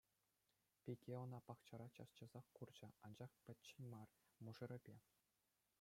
Пике 0.83 1.11
ӑна 1.23 1.39
пахчара 1.47 1.87
час-часах 1.97 2.45
курчӗ, 2.55 2.87
анчах 3.05 3.31
пӗччен 3.43 3.83
мар— 3.93 4.09
мӑшӑрӗпе. 4.43 4.95